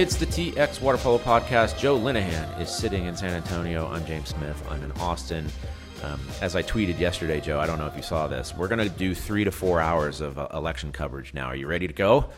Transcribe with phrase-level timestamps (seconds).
[0.00, 1.78] It's the TX Water Polo Podcast.
[1.78, 3.86] Joe Linehan is sitting in San Antonio.
[3.86, 4.64] I'm James Smith.
[4.70, 5.46] I'm in Austin.
[6.02, 8.56] Um, as I tweeted yesterday, Joe, I don't know if you saw this.
[8.56, 11.48] We're going to do three to four hours of uh, election coverage now.
[11.48, 12.30] Are you ready to go?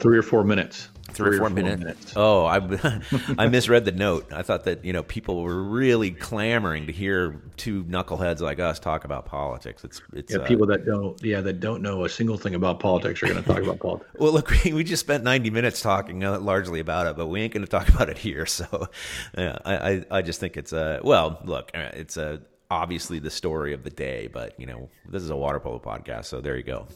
[0.00, 0.88] Three or four minutes.
[1.10, 1.80] Three, or four, minutes.
[1.80, 2.12] minutes.
[2.16, 2.56] Oh, I,
[3.38, 4.32] I misread the note.
[4.32, 8.78] I thought that you know people were really clamoring to hear two knuckleheads like us
[8.78, 9.84] talk about politics.
[9.84, 12.80] It's it's yeah, uh, people that don't yeah that don't know a single thing about
[12.80, 14.10] politics are going to talk about politics.
[14.18, 17.42] Well, look, we, we just spent ninety minutes talking uh, largely about it, but we
[17.42, 18.46] ain't going to talk about it here.
[18.54, 18.88] So,
[19.36, 23.30] yeah, I, I I just think it's a well, look, uh, it's a obviously the
[23.30, 26.56] story of the day, but you know this is a water polo podcast, so there
[26.56, 26.86] you go.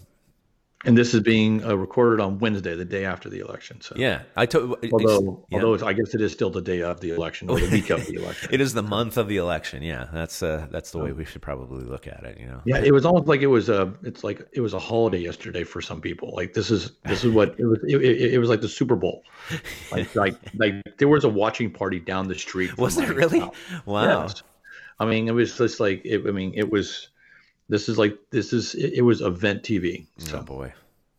[0.85, 3.81] And this is being uh, recorded on Wednesday, the day after the election.
[3.81, 4.79] So yeah, I told.
[4.93, 5.61] Although, yeah.
[5.61, 8.07] although I guess it is still the day of the election or the week of
[8.07, 8.51] the election.
[8.53, 9.83] it is the month of the election.
[9.83, 12.39] Yeah, that's uh, that's the way we should probably look at it.
[12.39, 12.63] You know.
[12.65, 13.93] Yeah, it was almost like it was a.
[14.05, 16.33] It's like it was a holiday yesterday for some people.
[16.37, 17.81] Like this is this is what it was.
[17.83, 19.25] It, it, it was like the Super Bowl.
[19.91, 22.79] Like like like there was a watching party down the street.
[22.79, 23.43] Was there really?
[23.85, 24.23] Wow.
[24.23, 24.45] Yes.
[25.01, 27.09] I mean, it was just like it, I mean, it was
[27.69, 30.07] this is like this is it, was event TV.
[30.19, 30.39] So.
[30.39, 30.73] Oh boy,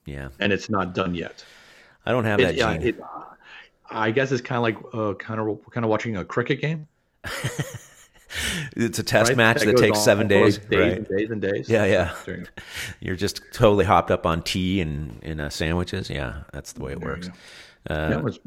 [0.05, 0.29] yeah.
[0.39, 1.43] And it's not done yet.
[2.05, 2.55] I don't have that.
[2.55, 2.99] Yeah, it,
[3.89, 6.87] I guess it's kind of like uh, kind of kind of watching a cricket game.
[8.75, 9.37] it's a test right?
[9.37, 10.97] match that, that takes seven days, days right?
[10.97, 11.69] and days and days.
[11.69, 12.15] Yeah, yeah.
[12.99, 16.09] You're just totally hopped up on tea and in uh, sandwiches.
[16.09, 17.29] Yeah, that's the way it works.
[17.89, 18.39] Uh, was,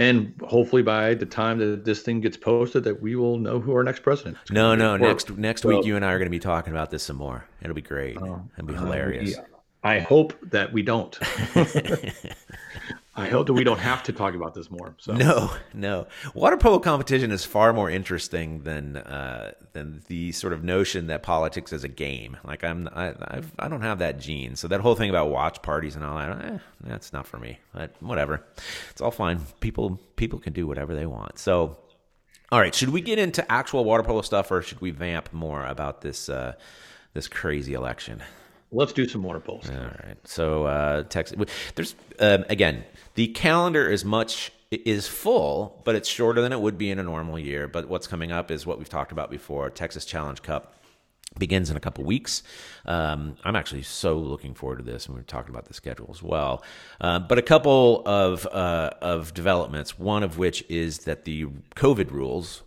[0.00, 3.72] and hopefully by the time that this thing gets posted, that we will know who
[3.72, 4.36] our next president.
[4.44, 4.50] is.
[4.50, 7.02] No, no, next next week you and I are going to be talking about this
[7.02, 7.46] some more.
[7.62, 8.16] It'll be great.
[8.16, 9.36] Uh, It'll be hilarious.
[9.36, 9.46] Uh, yeah.
[9.82, 11.18] I hope that we don't.
[13.16, 14.94] I hope that we don't have to talk about this more.
[14.98, 15.12] So.
[15.12, 16.06] No, no.
[16.32, 21.24] Water polo competition is far more interesting than uh, than the sort of notion that
[21.24, 22.36] politics is a game.
[22.44, 24.54] Like I'm, I, I've, I don't have that gene.
[24.54, 27.58] So that whole thing about watch parties and all that, eh, that's not for me.
[27.74, 28.44] But whatever,
[28.90, 29.40] it's all fine.
[29.58, 31.38] People, people can do whatever they want.
[31.40, 31.78] So,
[32.52, 32.74] all right.
[32.74, 36.28] Should we get into actual water polo stuff, or should we vamp more about this
[36.28, 36.54] uh,
[37.12, 38.22] this crazy election?
[38.72, 39.68] Let's do some water polls.
[39.68, 40.16] All right.
[40.24, 41.36] So uh, Texas,
[41.74, 42.84] there's um, again
[43.20, 47.02] the calendar is much is full, but it's shorter than it would be in a
[47.02, 47.68] normal year.
[47.68, 50.72] But what's coming up is what we've talked about before: Texas Challenge Cup
[51.38, 52.42] begins in a couple weeks.
[52.86, 56.08] Um, I'm actually so looking forward to this, and we are talking about the schedule
[56.10, 56.64] as well.
[56.98, 59.98] Uh, but a couple of uh, of developments.
[59.98, 61.44] One of which is that the
[61.76, 62.62] COVID rules,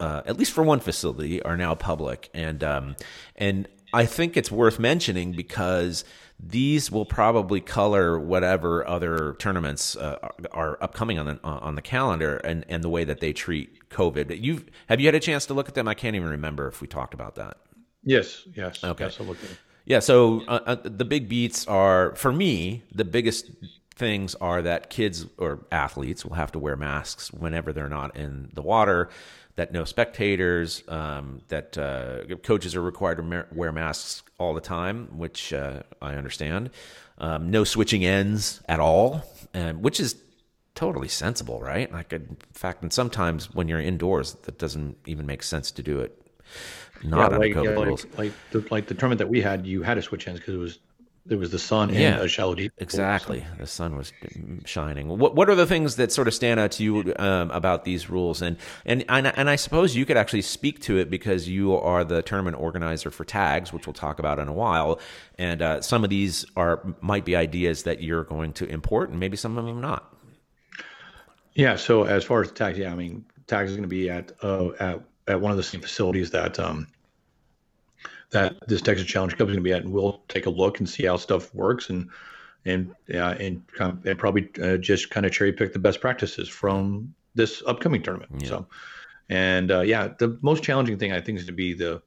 [0.00, 2.96] uh, at least for one facility, are now public, and um,
[3.36, 6.04] and I think it's worth mentioning because
[6.40, 12.36] these will probably color whatever other tournaments uh, are upcoming on the on the calendar
[12.38, 14.40] and, and the way that they treat COVID.
[14.40, 15.88] You have you had a chance to look at them?
[15.88, 17.58] I can't even remember if we talked about that.
[18.04, 18.46] Yes.
[18.54, 18.84] Yes.
[18.84, 19.04] Okay.
[19.04, 19.18] Yes,
[19.84, 19.98] yeah.
[20.00, 23.50] So uh, uh, the big beats are for me the biggest
[23.96, 28.50] things are that kids or athletes will have to wear masks whenever they're not in
[28.54, 29.08] the water
[29.58, 35.08] that no spectators, um, that uh, coaches are required to wear masks all the time,
[35.18, 36.70] which uh, I understand.
[37.18, 40.14] Um, no switching ends at all, and which is
[40.76, 41.92] totally sensible, right?
[41.92, 45.98] Like, in fact, and sometimes when you're indoors, that doesn't even make sense to do
[45.98, 46.16] it.
[47.02, 48.04] Not yeah, like, COVID yeah, rules.
[48.04, 50.54] Like, like the, like the tournament that we had, you had to switch ends because
[50.54, 50.78] it was
[51.26, 52.72] there was the sun and yeah, a shallow deep.
[52.78, 54.12] Exactly, the sun was
[54.64, 55.08] shining.
[55.08, 58.08] What what are the things that sort of stand out to you um, about these
[58.08, 58.40] rules?
[58.40, 58.56] And,
[58.86, 62.22] and and and I suppose you could actually speak to it because you are the
[62.22, 65.00] tournament organizer for tags, which we'll talk about in a while.
[65.36, 69.20] And uh, some of these are might be ideas that you're going to import, and
[69.20, 70.14] maybe some of them not.
[71.54, 71.76] Yeah.
[71.76, 74.70] So as far as tags, yeah, I mean, tags is going to be at uh,
[74.80, 76.58] at at one of the same facilities that.
[76.58, 76.86] Um,
[78.30, 80.78] that this Texas Challenge Cup is going to be at, and we'll take a look
[80.78, 82.10] and see how stuff works, and
[82.64, 87.14] and yeah, and and probably uh, just kind of cherry pick the best practices from
[87.34, 88.30] this upcoming tournament.
[88.42, 88.48] Yeah.
[88.48, 88.66] So,
[89.28, 92.02] and uh, yeah, the most challenging thing I think is to be the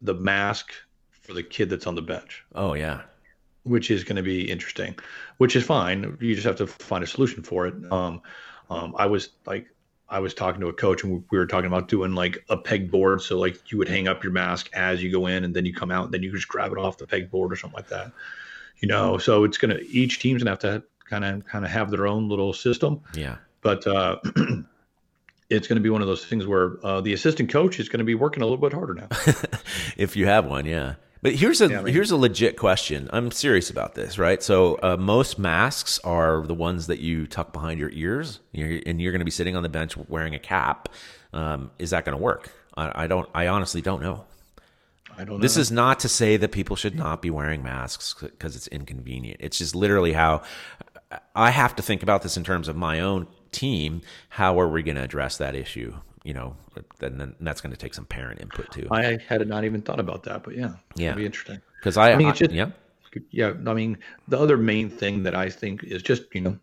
[0.00, 0.72] the mask
[1.10, 2.44] for the kid that's on the bench.
[2.54, 3.02] Oh yeah,
[3.64, 4.96] which is going to be interesting,
[5.38, 6.16] which is fine.
[6.20, 7.74] You just have to find a solution for it.
[7.92, 8.22] Um,
[8.70, 9.66] um, I was like
[10.08, 13.20] I was talking to a coach and we were talking about doing like a pegboard.
[13.20, 15.74] So like you would hang up your mask as you go in and then you
[15.74, 18.12] come out and then you just grab it off the pegboard or something like that.
[18.80, 21.90] You know, so it's gonna each team's gonna have to kind of kind of have
[21.90, 23.00] their own little system.
[23.14, 23.36] Yeah.
[23.62, 24.18] But uh,
[25.50, 27.98] it's going to be one of those things where uh, the assistant coach is going
[27.98, 29.08] to be working a little bit harder now.
[29.96, 30.94] if you have one, yeah.
[31.24, 33.08] But here's a yeah, here's a legit question.
[33.10, 34.42] I'm serious about this, right?
[34.42, 39.00] So uh, most masks are the ones that you tuck behind your ears, you're, and
[39.00, 40.90] you're going to be sitting on the bench wearing a cap.
[41.32, 42.52] Um, is that going to work?
[42.76, 43.26] I, I, don't.
[43.34, 44.26] I honestly don't know.
[45.16, 45.40] I don't.
[45.40, 49.38] This is not to say that people should not be wearing masks because it's inconvenient.
[49.40, 50.42] It's just literally how
[51.34, 54.82] I have to think about this in terms of my own team, how are we
[54.82, 55.94] going to address that issue?
[56.24, 56.56] You know,
[57.00, 58.88] then, then that's going to take some parent input too.
[58.90, 61.08] I had not even thought about that, but yeah, Yeah.
[61.08, 61.60] it'd be interesting.
[61.78, 62.70] Because I, I mean, I- just- yeah,
[63.30, 63.98] Yeah, I mean,
[64.28, 66.58] the other main thing that I think is just you know,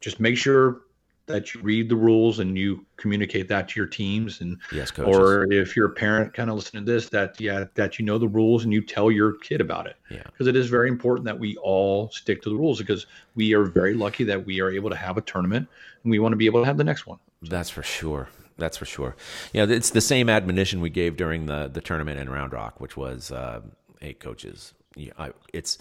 [0.00, 0.80] just make sure
[1.26, 5.16] that you read the rules and you communicate that to your teams and yes, coaches.
[5.16, 8.18] or if you're a parent kind of listening to this that yeah that you know
[8.18, 10.22] the rules and you tell your kid about it Yeah.
[10.24, 13.06] because it is very important that we all stick to the rules because
[13.36, 15.66] we are very lucky that we are able to have a tournament
[16.02, 18.28] and we want to be able to have the next one That's for sure.
[18.56, 19.16] That's for sure.
[19.52, 22.96] Yeah, it's the same admonition we gave during the the tournament in Round Rock, which
[22.96, 23.60] was, uh,
[24.00, 24.74] "Hey, coaches,
[25.18, 25.78] I, it's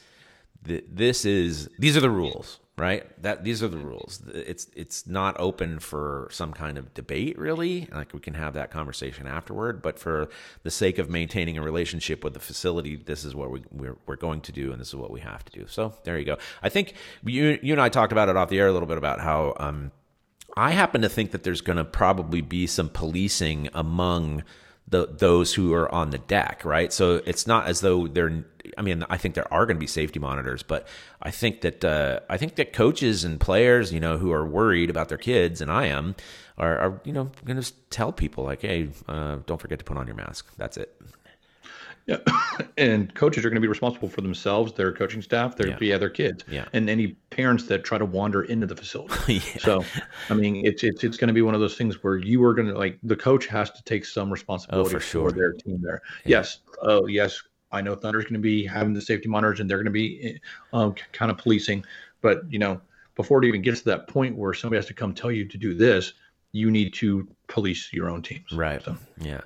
[0.65, 3.03] th- this is these are the rules, right?
[3.21, 4.21] That these are the rules.
[4.33, 7.87] It's it's not open for some kind of debate, really.
[7.91, 10.29] Like we can have that conversation afterward, but for
[10.63, 14.15] the sake of maintaining a relationship with the facility, this is what we, we're we're
[14.15, 15.67] going to do, and this is what we have to do.
[15.67, 16.37] So there you go.
[16.61, 16.93] I think
[17.23, 19.53] you you and I talked about it off the air a little bit about how.
[19.59, 19.91] Um,
[20.55, 24.43] I happen to think that there's going to probably be some policing among
[24.87, 26.91] the those who are on the deck, right?
[26.91, 28.45] So it's not as though they're.
[28.77, 30.87] I mean, I think there are going to be safety monitors, but
[31.21, 34.89] I think that uh, I think that coaches and players, you know, who are worried
[34.89, 36.15] about their kids, and I am,
[36.57, 39.97] are, are you know going to tell people like, hey, uh, don't forget to put
[39.97, 40.53] on your mask.
[40.57, 40.95] That's it.
[42.05, 42.17] Yeah
[42.77, 45.77] and coaches are going to be responsible for themselves their coaching staff their Yeah.
[45.81, 45.97] yeah.
[45.97, 46.65] their kids Yeah.
[46.73, 49.57] and any parents that try to wander into the facility yeah.
[49.59, 49.85] so
[50.29, 52.53] i mean it's it's, it's going to be one of those things where you are
[52.53, 55.31] going to like the coach has to take some responsibility Oh, for sure.
[55.31, 56.39] their team there Yeah.
[56.39, 57.41] yes oh yes
[57.71, 60.39] i know thunder's going to be having the safety monitors and they're going to be
[60.73, 61.85] um, kind of policing
[62.21, 62.81] but you know
[63.15, 65.57] before it even gets to that point where somebody has to come tell you to
[65.57, 66.13] do this
[66.53, 68.81] you need to police your own teams Right.
[68.81, 69.41] So- Yeah.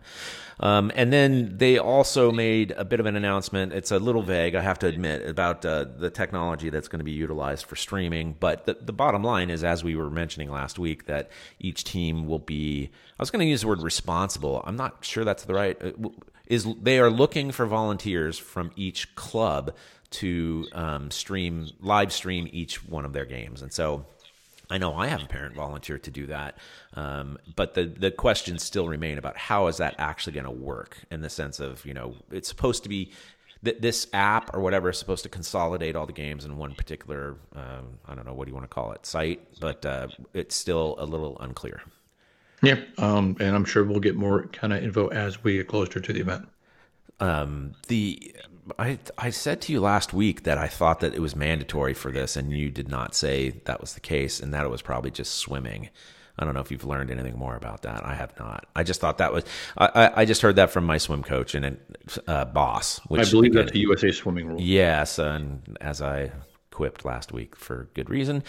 [0.59, 3.74] Um, and then they also made a bit of an announcement.
[3.74, 7.06] It's a little vague, I have to admit, about uh, the technology that's going to
[7.06, 8.36] be utilized for streaming.
[8.39, 12.27] But the, the bottom line is, as we were mentioning last week, that each team
[12.27, 12.89] will be.
[13.19, 14.63] I was going to use the word responsible.
[14.65, 15.77] I'm not sure that's the right.
[15.81, 15.92] uh,
[16.48, 19.75] Is they are looking for volunteers from each club
[20.09, 24.06] to um, stream live stream each one of their games, and so.
[24.69, 26.58] I know I have a parent volunteer to do that,
[26.94, 30.98] um, but the the questions still remain about how is that actually going to work
[31.10, 33.12] in the sense of you know it's supposed to be
[33.64, 37.38] that this app or whatever is supposed to consolidate all the games in one particular
[37.56, 40.56] um, I don't know what do you want to call it site, but uh, it's
[40.56, 41.81] still a little unclear.
[42.62, 46.00] Yeah, um, and I'm sure we'll get more kind of info as we get closer
[46.00, 46.48] to the event.
[47.19, 48.36] Um, the
[48.78, 52.12] I I said to you last week that I thought that it was mandatory for
[52.12, 55.12] this, and you did not say that was the case, and that it was probably
[55.12, 55.90] just swimming.
[56.40, 58.06] I don't know if you've learned anything more about that.
[58.06, 58.68] I have not.
[58.75, 59.44] I just thought that was.
[59.78, 61.80] I, I, just heard that from my swim coach and
[62.28, 63.00] uh, boss.
[63.08, 64.62] Which I believe again, that's a USA swimming rule.
[64.62, 66.31] Yes, and as I
[66.69, 68.44] quipped last week for good reason.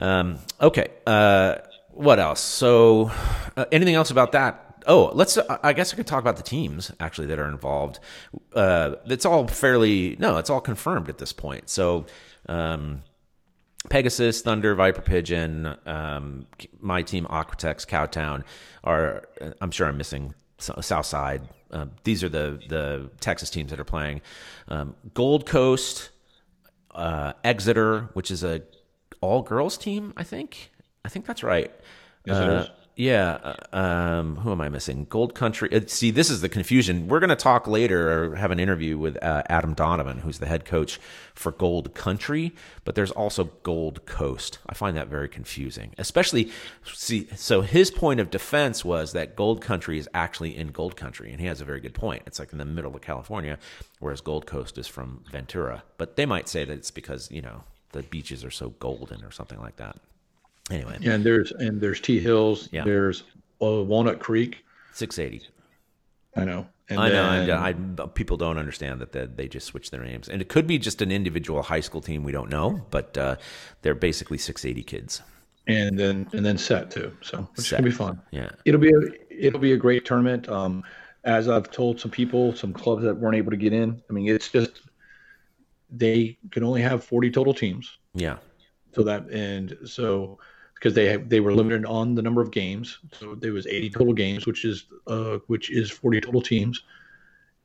[0.00, 1.56] Um, okay, uh,
[1.90, 2.40] what else?
[2.40, 3.12] So,
[3.56, 4.67] uh, anything else about that?
[4.88, 5.36] Oh, let's.
[5.36, 8.00] Uh, I guess I could talk about the teams actually that are involved.
[8.54, 11.68] Uh, it's all fairly no, it's all confirmed at this point.
[11.70, 12.06] So.
[12.48, 13.02] Um,
[13.90, 16.46] Pegasus, Thunder, Viper Pigeon, um,
[16.80, 18.42] my team, Aquatex, Cowtown
[18.82, 19.28] are.
[19.60, 21.48] I'm sure I'm missing Southside.
[21.70, 24.20] Um, these are the the Texas teams that are playing.
[24.66, 26.10] Um, Gold Coast,
[26.90, 28.62] uh, Exeter, which is a
[29.20, 30.12] all girls team.
[30.16, 30.72] I think.
[31.04, 31.72] I think that's right.
[32.24, 32.68] Yes, Uh.
[33.00, 33.38] Yeah.
[33.72, 35.06] uh, Um, who am I missing?
[35.08, 35.72] Gold Country.
[35.72, 37.06] uh, See, this is the confusion.
[37.06, 40.46] We're going to talk later or have an interview with uh, Adam Donovan, who's the
[40.46, 40.98] head coach
[41.32, 42.52] for Gold Country,
[42.84, 44.58] but there's also Gold Coast.
[44.68, 46.50] I find that very confusing, especially.
[46.92, 51.30] See, so his point of defense was that Gold Country is actually in Gold Country,
[51.30, 52.24] and he has a very good point.
[52.26, 53.58] It's like in the middle of California,
[54.00, 55.84] whereas Gold Coast is from Ventura.
[55.98, 57.62] But they might say that it's because, you know,
[57.92, 59.96] the beaches are so golden or something like that.
[60.70, 62.68] Anyway, And there's and there's T Hills.
[62.72, 62.84] Yeah.
[62.84, 63.22] There's
[63.62, 64.64] uh, Walnut Creek.
[64.92, 65.46] 680.
[66.36, 66.66] I know.
[66.90, 67.30] And I know.
[67.46, 70.48] then- and I, people don't understand that they, they just switch their names, and it
[70.48, 72.22] could be just an individual high school team.
[72.22, 73.36] We don't know, but uh,
[73.82, 75.22] they're basically 680 kids.
[75.66, 77.14] and then and then set too.
[77.20, 78.20] So it's gonna be fun.
[78.30, 80.48] Yeah, It'll be a it'll be a great tournament.
[80.48, 80.82] Um,
[81.24, 84.02] as I've told some people, some clubs that weren't able to get in.
[84.08, 84.80] I mean, it's just
[85.90, 87.98] they can only have 40 total teams.
[88.14, 88.36] yeah,
[88.94, 90.38] So that and so
[90.78, 94.12] because they they were limited on the number of games, so there was 80 total
[94.12, 96.82] games, which is uh which is 40 total teams.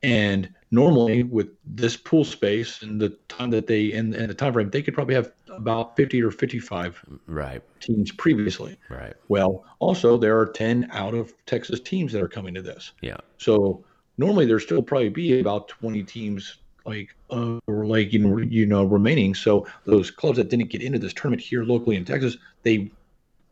[0.02, 4.52] And normally with this pool space and the time that they and, and the time
[4.52, 8.78] frame, they could probably have about 50 or 55 right, teams previously.
[8.90, 9.14] right.
[9.30, 12.92] Well, also there are 10 out of Texas teams that are coming to this.
[13.02, 13.86] Yeah, So
[14.18, 18.66] normally there still probably be about 20 teams like uh, or like you know, you
[18.66, 19.34] know remaining.
[19.36, 22.92] So those clubs that didn't get into this tournament here locally in Texas, they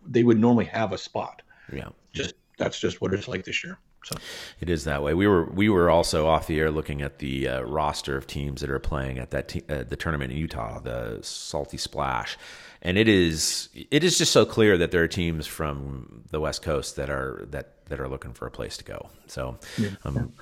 [0.06, 1.42] they would normally have a spot.
[1.72, 1.90] Yeah.
[2.14, 3.78] Just that's just what it's like this year.
[4.04, 4.16] So
[4.60, 5.14] it is that way.
[5.14, 8.62] We were we were also off the air looking at the uh, roster of teams
[8.62, 12.36] that are playing at that te- uh, the tournament in Utah, the Salty Splash,
[12.82, 16.64] and it is it is just so clear that there are teams from the West
[16.64, 19.08] Coast that are that that are looking for a place to go.
[19.28, 19.60] So,
[20.04, 20.34] um,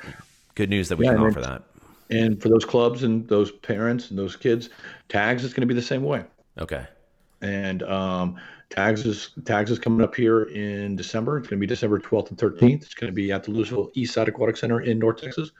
[0.55, 1.63] good news that we Yeah, can offer that.
[2.09, 4.69] and for those clubs and those parents and those kids,
[5.09, 6.23] tags is going to be the same way.
[6.57, 6.85] Okay.
[7.41, 8.37] And um,
[8.69, 11.37] tags is tags is coming up here in December.
[11.37, 12.83] It's going to be December 12th and 13th.
[12.83, 15.51] It's going to be at the Lewisville East Side Aquatic Center in North Texas.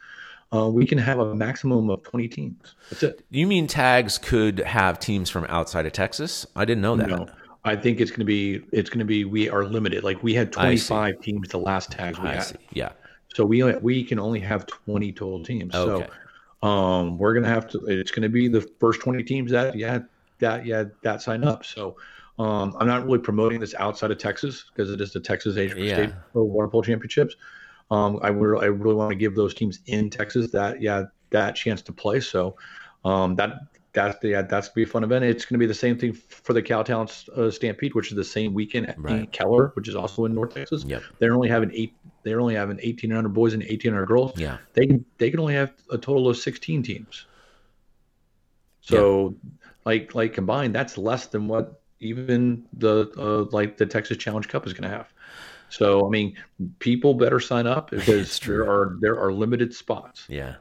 [0.51, 2.75] Uh, we can have a maximum of 20 teams.
[2.89, 3.25] That's it.
[3.29, 6.47] You mean tags could have teams from outside of Texas?
[6.55, 7.07] I didn't know that.
[7.07, 7.27] No,
[7.63, 10.03] I think it's going to be it's going to be we are limited.
[10.03, 12.43] Like we had 25 teams the last tags we I had.
[12.43, 12.55] see.
[12.73, 12.91] Yeah.
[13.35, 15.75] So we we can only have 20 total teams.
[15.75, 16.07] Okay.
[16.07, 17.85] So um, we're gonna have to.
[17.85, 19.99] It's gonna be the first 20 teams that yeah
[20.39, 21.63] that yeah that sign up.
[21.63, 21.95] So
[22.39, 25.77] um, I'm not really promoting this outside of Texas because it is the Texas Asian
[25.79, 25.93] Yeah.
[25.95, 27.35] State Water Polo Championships.
[27.91, 31.55] Um, I really I really want to give those teams in Texas that yeah that
[31.55, 32.19] chance to play.
[32.21, 32.55] So
[33.05, 33.53] um, that.
[33.91, 35.25] That's the yeah, that's gonna be a fun event.
[35.25, 38.53] It's gonna be the same thing for the Cowtown uh, Stampede, which is the same
[38.53, 39.29] weekend at Right.
[39.31, 40.83] Keller, which is also in North Texas.
[40.85, 41.01] Yep.
[41.17, 41.95] They're only having eight.
[42.21, 44.59] They're only having 1,800 boys and 1,800 girls Yeah.
[44.73, 47.25] they can they can only have a total of 16 teams
[48.81, 49.35] so
[49.85, 54.65] like like combined that's less than what even the uh, like the texas challenge cup
[54.65, 55.11] is going to have
[55.69, 56.35] so i mean
[56.79, 60.55] people better sign up because there are there are limited spots Yeah.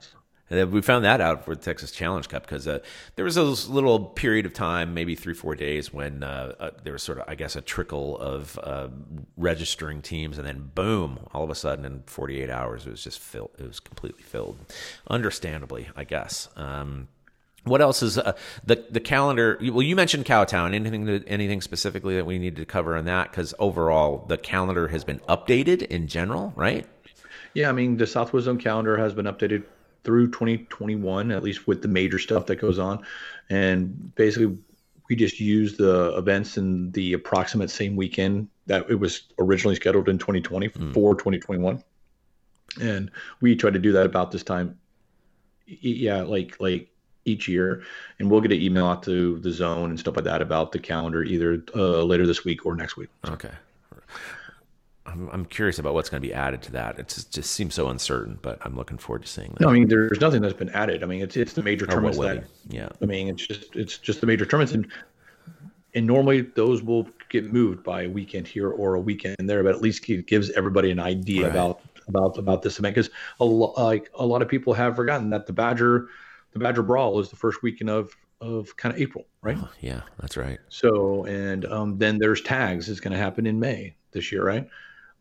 [0.50, 2.78] And we found that out for the Texas Challenge Cup because uh,
[3.16, 6.94] there was a little period of time, maybe three, four days, when uh, uh, there
[6.94, 8.88] was sort of, I guess, a trickle of uh,
[9.36, 13.18] registering teams, and then boom, all of a sudden, in 48 hours, it was just
[13.18, 13.50] filled.
[13.58, 14.56] It was completely filled,
[15.08, 16.48] understandably, I guess.
[16.56, 17.08] Um,
[17.64, 18.32] what else is uh,
[18.64, 19.58] the the calendar?
[19.60, 20.74] Well, you mentioned Cowtown.
[20.74, 23.30] Anything that, anything specifically that we need to cover on that?
[23.30, 26.86] Because overall, the calendar has been updated in general, right?
[27.54, 29.64] yeah i mean the southwest zone calendar has been updated
[30.04, 33.04] through 2021 at least with the major stuff that goes on
[33.50, 34.56] and basically
[35.08, 40.08] we just use the events in the approximate same weekend that it was originally scheduled
[40.08, 41.82] in 2020 for 2021
[42.80, 43.10] and
[43.40, 44.78] we try to do that about this time
[45.66, 46.88] yeah like like
[47.28, 47.82] each year
[48.18, 50.78] and we'll get an email out to the zone and stuff like that about the
[50.78, 53.50] calendar either uh, later this week or next week Okay.
[55.06, 56.98] I'm, I'm curious about what's going to be added to that.
[56.98, 59.60] It just, just seems so uncertain, but I'm looking forward to seeing that.
[59.60, 61.88] no i mean there's nothing that's been added i mean it's it's the major Or
[61.88, 62.44] tournaments that.
[62.68, 62.88] Yeah.
[63.00, 64.86] I mean, it's just it's just the major tournaments, and
[65.94, 69.74] and normally those will get moved by a weekend here or a weekend there, but
[69.74, 71.50] at least it gives everybody an idea Right.
[71.52, 75.30] about about about this event because a lo- like a lot of people have forgotten
[75.30, 76.08] that the Badger
[76.58, 78.10] the Badger Brawl is the first weekend of
[78.40, 79.56] of kind of April, right?
[79.60, 80.58] Oh, yeah, that's right.
[80.68, 84.68] So and um, then there's tags is going to happen in May this year, right?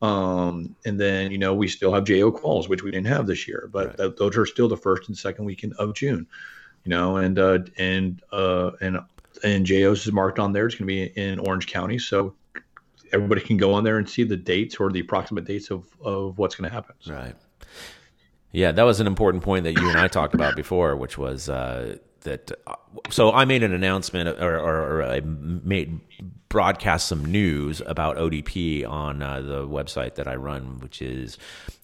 [0.02, 3.48] Um, and then you know we still have JO quals, which we didn't have this
[3.48, 3.98] year, but Right.
[3.98, 6.28] th- those are still the first and second weekend of June.
[6.84, 9.00] You know, and uh, and uh, and
[9.44, 10.68] and JO's is marked on there.
[10.68, 12.36] It's going to be in Orange County, so
[13.12, 16.38] everybody can go on there and see the dates or the approximate dates of of
[16.38, 16.96] what's going to happen.
[17.00, 17.36] So, Right.
[18.52, 21.50] Yeah, that was an important point that you and I talked about before, which was
[21.50, 22.52] uh, that.
[22.66, 22.76] Uh,
[23.10, 26.00] so I made an announcement, or, or, or I made
[26.50, 31.38] broadcast some news about ODP on uh, the website that I run, which is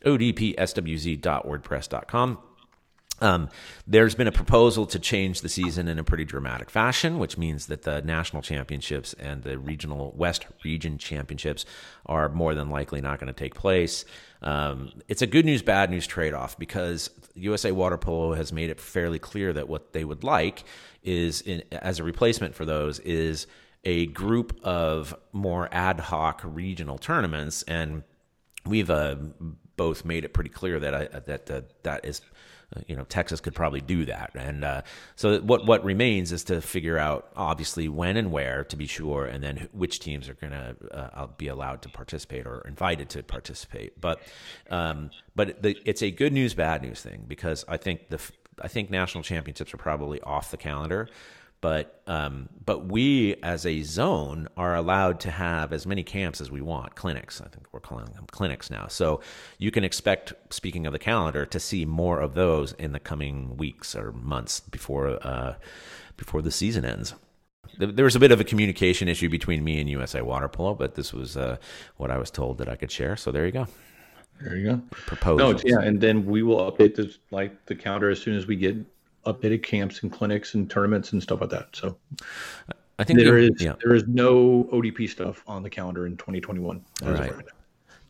[0.05, 2.38] odpswz.wordpress.com.
[3.22, 3.50] Um,
[3.88, 7.67] there's been a proposal to change the season in a pretty dramatic fashion, which means
[7.67, 11.65] that the national championships and the regional West region championships
[12.05, 14.03] are more than likely not going to take place.
[14.41, 18.70] Um, it's a good news, bad news trade off because USA Water Polo has made
[18.70, 20.63] it fairly clear that what they would like
[21.03, 23.48] is, in, as a replacement for those, is
[23.86, 28.03] a group of more ad hoc regional tournaments and
[28.65, 29.15] we've uh,
[29.75, 32.22] both made it pretty clear that I, that uh, that is
[32.88, 34.32] you know Texas could probably do that.
[34.36, 34.82] And uh,
[35.15, 39.25] so what what remains is to figure out obviously when and where to be sure
[39.25, 43.24] and then which teams are going to uh, be allowed to participate or invited to
[43.24, 44.00] participate.
[44.00, 44.22] But
[44.70, 48.20] um, but the, it's a good news bad news thing because I think the
[48.62, 51.10] I think national championships are probably off the calendar
[51.63, 56.51] but um, but we as a zone are allowed to have as many camps as
[56.51, 59.22] we want clinics i think we're calling them clinics now so
[59.60, 63.55] you can expect speaking of the calendar to see more of those in the coming
[63.55, 65.55] weeks or months before uh,
[66.17, 67.15] before the season ends
[67.77, 70.93] There- was a bit of a communication issue between me and USA Water Polo, but
[70.96, 71.55] this was uh,
[71.96, 73.15] what I was told that I could share.
[73.15, 73.65] So there you go.
[74.41, 74.82] there you go.
[74.91, 75.63] Proposals.
[75.63, 78.55] No, yeah, and then we will update this like the calendar as soon as we
[78.58, 78.75] get
[79.25, 81.68] updated camps and clinics and tournaments and stuff like that.
[81.74, 81.98] So
[83.00, 83.74] I think there the, is yeah.
[83.84, 86.84] there is no ODP stuff on the calendar in 2021.
[87.01, 87.36] as Right.
[87.36, 87.46] right.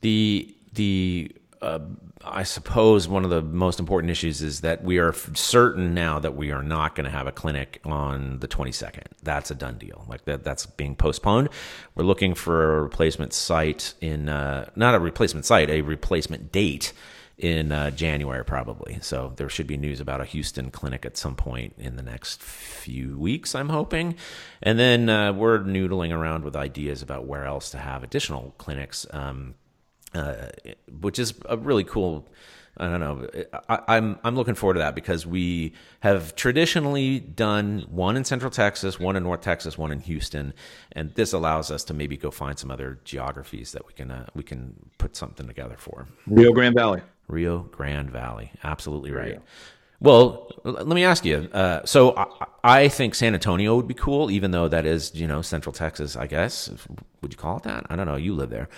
[0.02, 1.80] The the uh,
[2.26, 6.20] I suppose one of the most important issues is that we are f- certain now
[6.20, 9.04] that we are not going to have a clinic on the 22nd.
[9.24, 10.06] That's a done deal.
[10.10, 11.50] Like that, that's being postponed.
[11.96, 16.92] We're looking for a replacement site in uh, not a replacement site, a replacement date
[17.38, 19.00] in uh, January probably.
[19.02, 22.42] So there should be news about a Houston clinic at some point in the next
[22.42, 23.56] few weeks.
[23.56, 24.16] I'm hoping,
[24.62, 29.06] and then uh, we're noodling around with ideas about where else to have additional clinics.
[29.12, 29.56] Um,
[30.14, 30.50] uh,
[31.02, 32.28] which is a really cool.
[32.78, 33.28] I don't know.
[33.70, 38.50] I, I'm I'm looking forward to that because we have traditionally done one in Central
[38.50, 40.54] Texas, one in North Texas, one in Houston,
[40.92, 44.26] and this allows us to maybe go find some other geographies that we can uh,
[44.34, 46.08] we can put something together for.
[46.26, 47.02] Rio Grande Valley.
[47.28, 49.40] Rio Grande Valley, absolutely right.
[50.00, 51.50] Well, let me ask you.
[51.54, 52.28] Uh, so I,
[52.64, 56.16] I think San Antonio would be cool, even though that is you know Central Texas.
[56.16, 56.70] I guess
[57.22, 57.86] would you call it that?
[57.90, 58.16] I don't know.
[58.16, 58.70] You live there.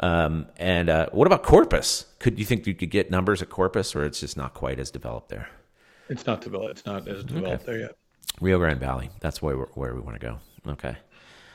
[0.00, 2.06] Um, and uh, what about Corpus?
[2.20, 4.90] Could you think you could get numbers at Corpus, or it's just not quite as
[4.90, 5.48] developed there?
[6.08, 6.70] It's not developed.
[6.70, 7.96] It's not as developed there yet.
[8.40, 9.10] Rio Grande Valley.
[9.20, 10.38] That's where where we want to go.
[10.72, 10.96] Okay.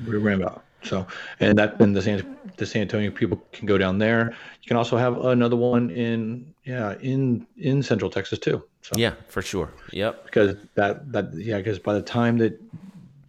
[0.03, 0.59] Rio Grande Valley.
[0.83, 1.07] So,
[1.39, 4.35] and that and the San the San Antonio people can go down there.
[4.61, 8.63] You can also have another one in yeah in in Central Texas too.
[8.81, 9.71] So Yeah, for sure.
[9.91, 10.25] Yep.
[10.25, 12.59] because that that yeah because by the time that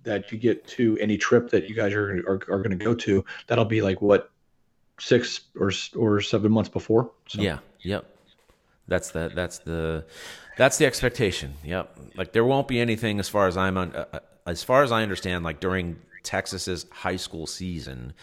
[0.03, 2.95] that you get to any trip that you guys are are, are going to go
[2.95, 4.31] to, that'll be like what
[4.99, 7.11] six or or seven months before.
[7.29, 7.59] So, Yeah.
[7.81, 8.05] Yep.
[8.87, 10.05] That's the that's the
[10.57, 11.55] that's the expectation.
[11.65, 11.99] Yep.
[12.17, 14.93] Like there won't be anything as far as I'm on, uh, uh, as far as
[14.93, 15.45] I understand.
[15.45, 18.15] Like during Texas's high school season,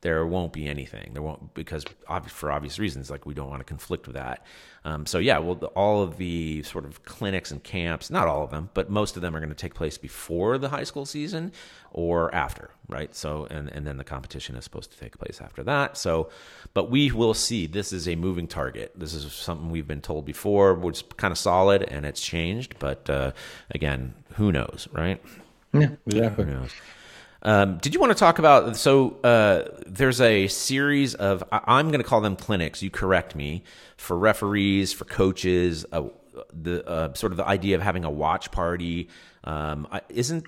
[0.00, 1.10] there won't be anything.
[1.12, 3.10] There won't because obvi- for obvious reasons.
[3.10, 4.46] Like we don't want to conflict with that.
[4.84, 8.44] Um, so yeah, well, the, all of the sort of clinics and camps, not all
[8.44, 11.04] of them, but most of them are going to take place before the high school
[11.04, 11.52] season
[11.90, 13.12] or after, right?
[13.14, 15.96] So and and then the competition is supposed to take place after that.
[15.96, 16.30] So,
[16.74, 17.66] but we will see.
[17.66, 18.92] This is a moving target.
[18.94, 22.76] This is something we've been told before, which is kind of solid, and it's changed.
[22.78, 23.32] But uh,
[23.72, 25.20] again, who knows, right?
[25.72, 26.44] yeah, exactly.
[26.44, 26.70] Who knows?
[27.42, 28.76] Um, did you want to talk about?
[28.76, 32.82] So uh, there's a series of I'm going to call them clinics.
[32.82, 33.62] You correct me
[33.96, 35.86] for referees, for coaches.
[35.92, 36.08] Uh,
[36.52, 39.08] the uh, sort of the idea of having a watch party
[39.44, 40.46] um, isn't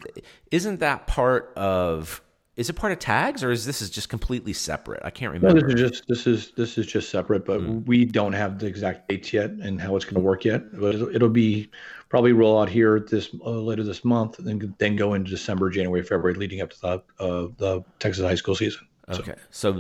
[0.51, 2.21] isn't that part of?
[2.57, 5.01] Is it part of tags or is this is just completely separate?
[5.03, 5.61] I can't remember.
[5.61, 8.67] No, this is just this is this is just separate, but we don't have the
[8.67, 10.79] exact dates yet and how it's going to work yet.
[10.79, 11.71] But it'll, it'll be
[12.11, 15.71] probably roll out here this uh, later this month, and then then go into December,
[15.71, 18.87] January, February, leading up to the uh, the Texas high school season.
[19.09, 19.73] Okay, so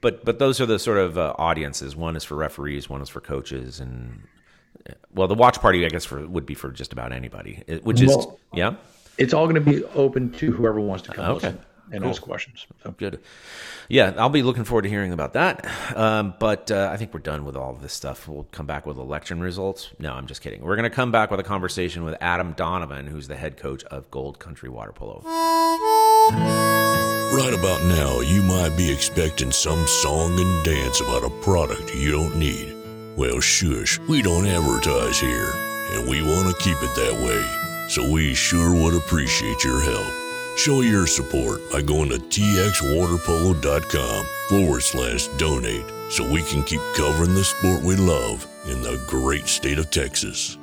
[0.00, 1.94] but but those are the sort of uh, audiences.
[1.94, 4.20] One is for referees, one is for coaches, and
[5.14, 8.08] well, the watch party I guess for would be for just about anybody, which is
[8.08, 8.74] Well- yeah.
[9.16, 11.48] it's all going to be open to whoever wants to come Okay.
[11.48, 11.58] listen
[11.90, 12.66] and ask questions.
[12.82, 12.92] So.
[12.92, 13.20] Good.
[13.88, 15.66] Yeah, I'll be looking forward to hearing about that.
[15.96, 18.26] Um, but uh, I think we're done with all of this stuff.
[18.28, 19.90] We'll come back with election results.
[19.98, 20.62] No, I'm just kidding.
[20.62, 23.84] We're going to come back with a conversation with Adam Donovan, who's the head coach
[23.84, 25.22] of Gold Country Water Polo.
[27.34, 32.12] Right about now, you might be expecting some song and dance about a product you
[32.12, 32.74] don't need.
[33.16, 35.52] Well, shush, we don't advertise here,
[35.92, 37.88] and we want to keep it that way.
[37.88, 40.23] So we sure would appreciate your help.
[40.56, 47.34] Show your support by going to txwaterpolo.com forward slash donate so we can keep covering
[47.34, 50.56] the sport we love in the great state of Texas.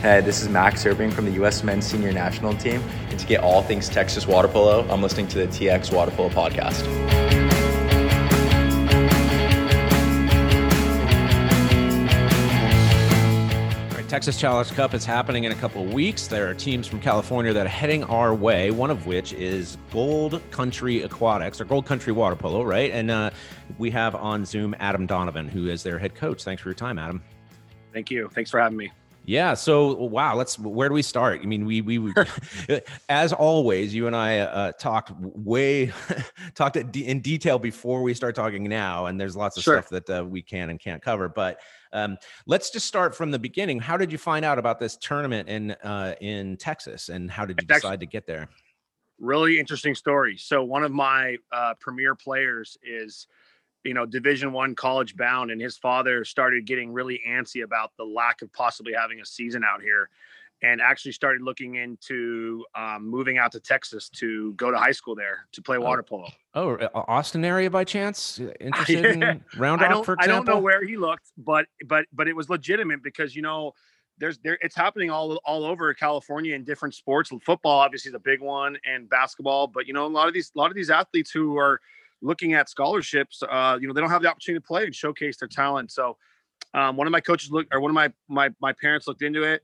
[0.00, 1.62] Hey, this is Max Irving from the U.S.
[1.62, 2.82] Men's Senior National Team.
[3.08, 6.28] And to get all things Texas water polo, I'm listening to the TX Water Polo
[6.28, 7.23] podcast.
[14.14, 16.28] Texas Challenge Cup is happening in a couple of weeks.
[16.28, 20.40] There are teams from California that are heading our way, one of which is Gold
[20.52, 22.92] Country Aquatics or Gold Country Water Polo, right?
[22.92, 23.30] And uh,
[23.76, 26.44] we have on Zoom Adam Donovan, who is their head coach.
[26.44, 27.24] Thanks for your time, Adam.
[27.92, 28.30] Thank you.
[28.32, 28.92] Thanks for having me.
[29.26, 29.54] Yeah.
[29.54, 30.36] So, wow.
[30.36, 30.60] Let's.
[30.60, 31.40] Where do we start?
[31.42, 32.12] I mean, we we, we
[33.08, 35.92] as always, you and I uh, talked way
[36.54, 39.82] talked in detail before we start talking now, and there's lots of Sure.
[39.82, 41.28] stuff that uh, we can and can't cover.
[41.28, 41.58] But
[41.94, 43.80] um, let's just start from the beginning.
[43.80, 47.60] How did you find out about this tournament in uh, in Texas, and how did
[47.60, 48.48] you decide to get there?
[49.20, 50.36] Really interesting story.
[50.36, 53.28] So one of my uh, premier players is,
[53.84, 58.04] you know, Division One college bound, and his father started getting really antsy about the
[58.04, 60.10] lack of possibly having a season out here.
[60.64, 65.14] And actually started looking into um, moving out to Texas to go to high school
[65.14, 66.26] there to play water polo.
[66.54, 68.40] Oh, uh, Austin area by chance?
[68.60, 72.28] Interested in Round I Rock, don't, I don't know where he looked, but but but
[72.28, 73.74] it was legitimate because you know
[74.16, 77.30] there's there it's happening all all over California in different sports.
[77.44, 79.66] Football obviously is a big one, and basketball.
[79.66, 81.78] But you know a lot of these a lot of these athletes who are
[82.22, 85.36] looking at scholarships, uh, you know they don't have the opportunity to play and showcase
[85.36, 85.92] their talent.
[85.92, 86.16] So
[86.72, 89.42] um, one of my coaches looked, or one of my my my parents looked into
[89.42, 89.62] it,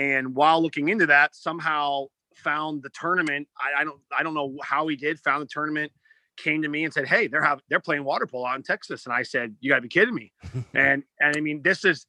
[0.00, 3.46] and while looking into that, somehow found the tournament.
[3.58, 5.20] I, I don't I don't know how he did.
[5.20, 5.92] Found the tournament
[6.38, 9.04] came to me and said, "Hey, they're have they're playing water polo out in Texas,"
[9.04, 10.32] and I said, "You got to be kidding me!"
[10.74, 12.06] and and I mean, this is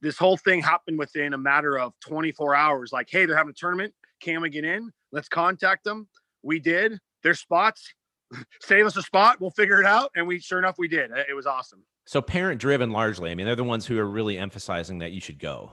[0.00, 2.92] this whole thing happened within a matter of 24 hours.
[2.92, 3.92] Like, hey, they're having a tournament.
[4.20, 4.90] Can we get in?
[5.12, 6.08] Let's contact them.
[6.42, 6.98] We did.
[7.22, 7.92] There's spots.
[8.62, 9.38] Save us a spot.
[9.38, 10.10] We'll figure it out.
[10.16, 11.10] And we sure enough we did.
[11.28, 11.84] It was awesome.
[12.06, 13.30] So parent driven largely.
[13.30, 15.72] I mean, they're the ones who are really emphasizing that you should go.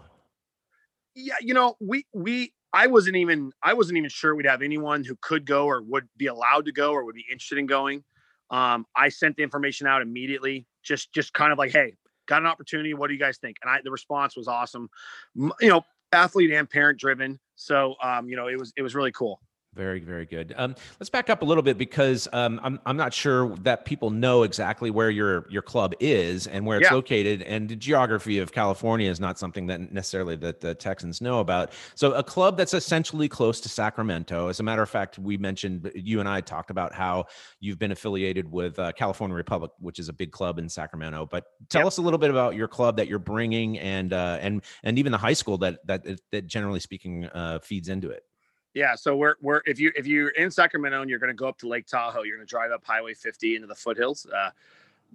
[1.16, 5.04] Yeah, you know, we we I wasn't even I wasn't even sure we'd have anyone
[5.04, 8.04] who could go or would be allowed to go or would be interested in going.
[8.50, 11.96] Um, I sent the information out immediately, just just kind of like, hey,
[12.28, 12.94] got an opportunity.
[12.94, 13.58] What do you guys think?
[13.62, 14.90] And I the response was awesome.
[15.36, 17.40] You know, athlete and parent driven.
[17.56, 19.42] So um, you know, it was it was really cool.
[19.74, 20.54] Very, very good.
[20.58, 24.10] Um, let's back up a little bit because um, I'm I'm not sure that people
[24.10, 26.96] know exactly where your your club is and where it's Yeah.
[26.96, 31.40] located, and the geography of California is not something that necessarily that the Texans know
[31.40, 31.72] about.
[31.96, 34.50] So, a club that's essentially close to Sacramento.
[34.50, 37.28] As a matter of fact, we mentioned you and I talked about how
[37.62, 41.28] you've been affiliated with uh, California Republic, which is a big club in Sacramento.
[41.32, 41.88] But tell Yep.
[41.88, 45.14] us a little bit about your club that you're bringing, and uh, and and even
[45.14, 48.26] the high school that that that generally speaking uh, feeds into it.
[48.74, 51.48] Yeah, so we're we're if you if you're in Sacramento and you're going to go
[51.48, 54.26] up to Lake Tahoe, you're going to drive up Highway 50 into the foothills.
[54.26, 54.52] Uh,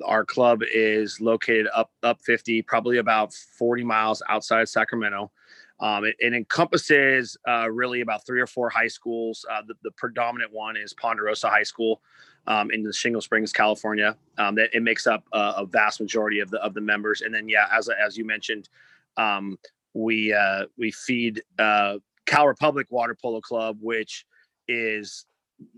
[0.05, 5.31] our club is located up up 50, probably about 40 miles outside Sacramento.
[5.81, 9.45] Um, it, it encompasses uh, really about three or four high schools.
[9.51, 12.01] Uh, the, the predominant one is Ponderosa High School
[12.47, 14.17] um, in the Shingle Springs, California.
[14.39, 17.23] Um, that it makes up uh, a vast majority of the of the members.
[17.23, 18.69] And then yeah, as as you mentioned,
[19.17, 19.59] um,
[19.95, 24.25] we uh, we feed uh, Cal Republic Water Polo Club, which
[24.69, 25.27] is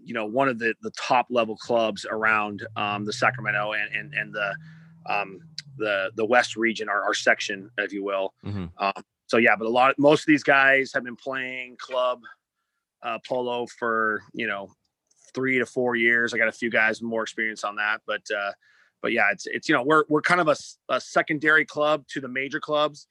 [0.03, 4.15] you know one of the the top level clubs around um, the Sacramento and and
[4.15, 4.55] and the
[5.07, 5.41] um,
[5.77, 8.35] the the West region, our, our section, if you will.
[8.45, 8.71] Mhm.
[8.79, 12.21] Um, so yeah, but a lot most of these guys have been playing club
[13.03, 14.69] uh, polo for you know
[15.35, 16.33] three to four years.
[16.33, 18.53] I got a few guys with more experience on that, but uh,
[19.03, 20.57] but yeah, it's it's you know we're we're kind of a,
[20.89, 23.07] a secondary club to the major clubs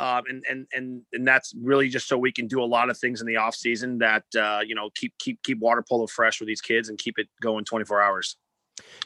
[0.00, 2.96] um, and and and and that's really just so we can do a lot of
[2.96, 6.40] things in the off season that uh, you know keep keep keep water polo fresh
[6.40, 8.36] with these kids and keep it going 24 hours.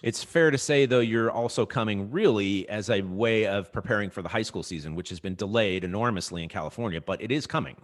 [0.04, 4.22] It's fair to say, though, you're also coming really as a way of preparing for
[4.22, 7.76] the high school season, which has been delayed enormously in California, but it is coming.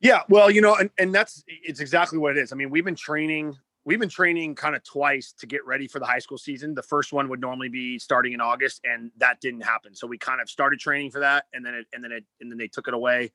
[0.00, 2.52] Yeah, well, you know, and and that's it's exactly what it is.
[2.52, 3.56] I mean, we've been training.
[3.84, 6.74] We've been training kind of twice to get ready for the high school season.
[6.74, 9.94] The first one would normally be starting in August, and that didn't happen.
[9.94, 12.50] So we kind of started training for that, and then it, and then it, and
[12.50, 13.32] then they took it away.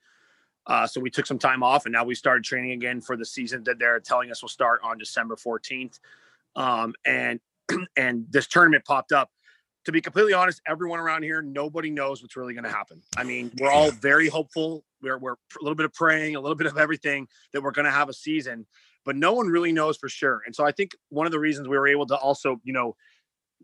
[0.65, 3.25] Uh, so we took some time off, and now we started training again for the
[3.25, 5.99] season that they're telling us will start on December 14th.
[6.55, 7.41] Um, and
[7.97, 9.29] and this tournament popped up.
[9.85, 13.01] To be completely honest, everyone around here, nobody knows what's really going to happen.
[13.15, 14.83] I mean, we're all very hopeful.
[15.01, 17.85] We're we're a little bit of praying, a little bit of everything that we're going
[17.85, 18.65] to have a season,
[19.07, 20.41] but no one really knows for sure.
[20.45, 22.93] And so I think one of the reasons we were able to also, you know,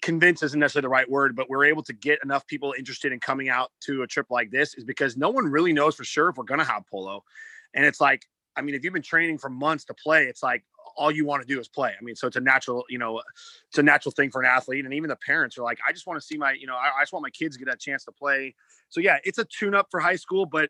[0.01, 3.19] convince isn't necessarily the right word, but we're able to get enough people interested in
[3.19, 6.29] coming out to a trip like this is because no one really knows for sure
[6.29, 7.25] if we're going to have polo.
[7.73, 8.25] And it's like,
[8.55, 10.63] I mean, if you've been training for months to play, it's like
[10.95, 11.91] all you want to do is play.
[11.99, 13.21] I mean, so it's a natural, you know,
[13.67, 14.85] it's a natural thing for an athlete.
[14.85, 16.99] And even the parents are like, I just want to see my, you know, I,
[16.99, 18.55] I just want my kids to get a chance to play.
[18.87, 20.69] So yeah, it's a tune up for high school, but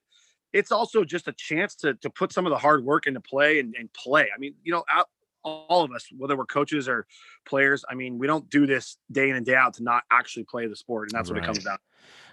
[0.54, 3.60] it's also just a chance to to put some of the hard work into play
[3.60, 4.28] and, and play.
[4.34, 5.10] I mean, you know, out,
[5.44, 7.06] all of us, whether we're coaches or
[7.46, 10.46] players, I mean, we don't do this day in and day out to not actually
[10.46, 11.78] play the sport, and that's what it comes down.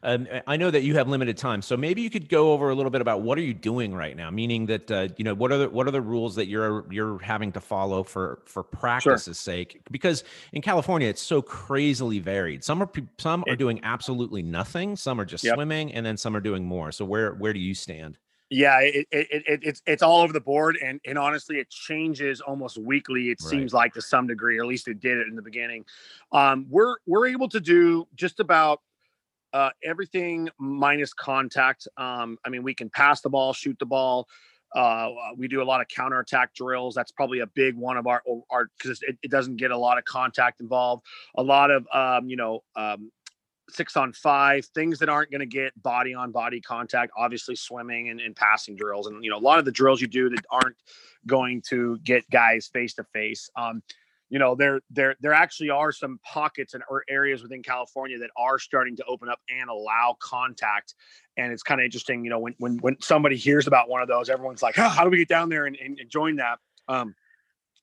[0.03, 2.75] Um, I know that you have limited time, so maybe you could go over a
[2.75, 4.31] little bit about what are you doing right now.
[4.31, 7.18] Meaning that uh, you know what are the what are the rules that you're you're
[7.18, 9.83] having to follow for for practice's sake?
[9.90, 12.64] Because in California, it's so crazily varied.
[12.64, 14.96] Some are some are doing absolutely nothing.
[14.96, 15.55] Some are just Yep.
[15.55, 16.92] swimming, and then some are doing more.
[16.92, 18.16] So where where do you stand?
[18.52, 21.70] Yeah, it, it, it, it- it's it's all over the board, and and honestly, it
[21.70, 23.30] changes almost weekly.
[23.30, 23.50] It Right.
[23.50, 25.84] seems like to some degree, or at least it did it in the beginning.
[26.32, 28.80] Um, we're we're able to do just about
[29.52, 31.86] uh, everything minus contact.
[31.96, 34.28] Um, I mean, we can pass the ball, shoot the ball.
[34.74, 36.94] Uh, we do a lot of counterattack drills.
[36.94, 39.96] That's probably a big one of our our because it, it doesn't get a lot
[39.98, 41.04] of contact involved.
[41.36, 43.10] A lot of um, you know um,
[43.74, 48.09] six on five, things that aren't going to get body on body contact, obviously swimming
[48.09, 49.06] and, and passing drills.
[49.06, 50.76] And, you know, a lot of the drills you do that aren't
[51.26, 53.50] going to get guys face to face.
[53.56, 53.83] Um,
[54.30, 58.30] you know, there there there actually are some pockets and or areas within California that
[58.37, 60.94] are starting to open up and allow contact.
[61.37, 64.09] And it's kind of interesting, you know, when when when somebody hears about one of
[64.09, 66.59] those, everyone's like, oh, how do we get down there and, and, and join that?
[66.87, 67.16] Um,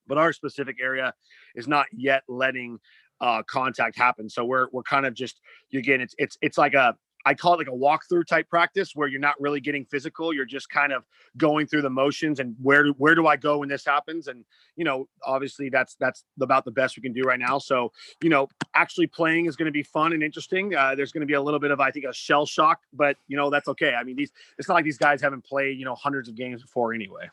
[0.08, 1.14] but our specific area
[1.54, 2.80] is not yet letting
[3.22, 4.30] uh, contact happen.
[4.30, 5.40] So we're we're kind of just
[5.74, 9.10] again, it's it's it's like a I call it like a walkthrough type practice where
[9.10, 10.34] you're not really getting physical.
[10.34, 11.04] You're just kind of
[11.36, 14.28] going through the motions and where do, where do I go when this happens?
[14.28, 14.46] And
[14.78, 17.58] you know, obviously that's that's about the best we can do right now.
[17.58, 17.92] So
[18.24, 20.74] you know, actually playing is going to be fun and interesting.
[20.74, 23.18] Uh, there's going to be a little bit of I think a shell shock, but
[23.28, 23.94] you know that's okay.
[23.94, 26.62] I mean, these it's not like these guys haven't played you know hundreds of games
[26.62, 27.30] before anyway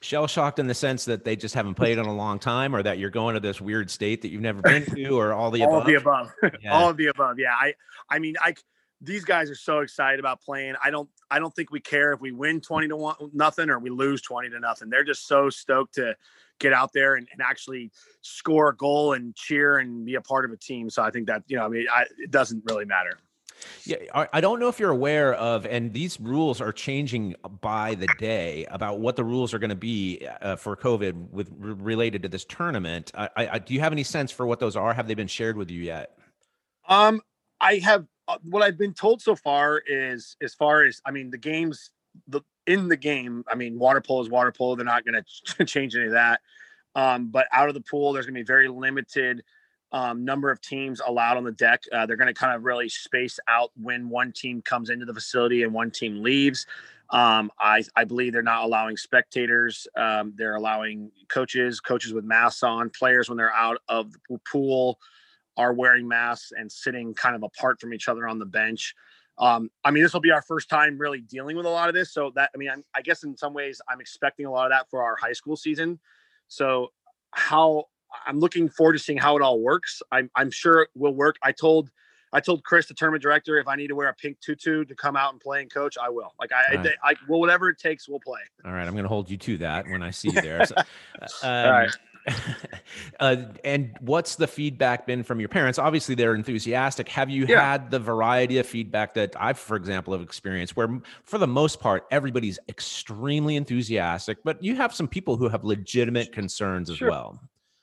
[0.00, 2.82] shell shocked in the sense that they just haven't played in a long time or
[2.82, 5.62] that you're going to this weird state that you've never been to or all the
[5.62, 5.80] all above?
[5.82, 6.32] of the above?
[6.62, 6.72] yeah.
[6.72, 7.54] all of the above yeah.
[7.58, 7.74] I
[8.08, 8.54] i mean i
[9.02, 10.74] these guys are so excited about playing.
[10.82, 13.78] I don't i don't think we care if we win 20 to 1 nothing or
[13.78, 14.90] we lose 20 to nothing.
[14.90, 16.14] They're just so stoked to
[16.60, 17.90] get out there and, and actually
[18.20, 20.88] score a goal and cheer and be a part of a team.
[20.88, 23.18] So i think that you know i mean I, it doesn't really matter
[23.84, 28.08] yeah, I don't know if you're aware of, and these rules are changing by the
[28.18, 32.28] day about what the rules are going to be uh, for COVID with related to
[32.28, 33.12] this tournament.
[33.14, 34.94] I, I, do you have any sense for what those are?
[34.94, 36.18] Have they been shared with you yet?
[36.88, 37.20] Um,
[37.60, 38.06] I have.
[38.28, 41.90] Uh, what I've been told so far is, as far as I mean, the games,
[42.28, 43.44] the in the game.
[43.48, 44.76] I mean, water polo is water polo.
[44.76, 45.22] They're not going
[45.56, 46.40] to change any of that.
[46.94, 49.42] Um, but out of the pool, there's going to be very limited
[49.92, 51.82] um, number of teams allowed on the deck.
[51.92, 55.14] Uh, they're going to kind of really space out when one team comes into the
[55.14, 56.66] facility and one team leaves.
[57.10, 59.86] Um, I, I, believe they're not allowing spectators.
[59.94, 64.98] Um, they're allowing coaches, coaches with masks on, players when they're out of the pool
[65.58, 68.94] are wearing masks and sitting kind of apart from each other on the bench.
[69.36, 71.94] Um, I mean, this will be our first time really dealing with a lot of
[71.94, 72.14] this.
[72.14, 74.70] So that, I mean, I'm, I guess in some ways I'm expecting a lot of
[74.70, 75.98] that for our high school season.
[76.48, 76.92] So
[77.32, 77.86] how
[78.26, 80.02] I'm looking forward to seeing how it all works.
[80.10, 81.36] I'm, I'm sure it will work.
[81.42, 81.90] I told
[82.32, 84.94] I told Chris, the tournament director, if I need to wear a pink tutu to
[84.94, 86.32] come out and play and coach, I will.
[86.40, 86.86] Like I, right.
[87.04, 88.40] I, I well, whatever it takes, we'll play.
[88.64, 90.64] All right, I'm going to hold you to that when I see you there.
[90.64, 90.84] So, um,
[91.42, 91.90] all right.
[93.20, 95.78] uh, and what's the feedback been from your parents?
[95.78, 97.08] Obviously, they're enthusiastic.
[97.08, 97.72] Have you yeah.
[97.72, 101.80] had the variety of feedback that I've, for example, have experienced, where for the most
[101.80, 107.10] part everybody's extremely enthusiastic, but you have some people who have legitimate concerns as sure.
[107.10, 107.40] well.